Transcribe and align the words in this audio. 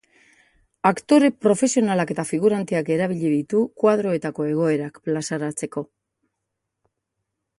Aktore 0.89 1.27
profesionalak 1.47 2.13
eta 2.15 2.25
figuranteak 2.29 2.89
erabili 2.95 3.31
ditu 3.35 3.61
koadroetako 3.83 4.49
egoerak 4.55 4.97
plazaratzeko. 5.09 5.87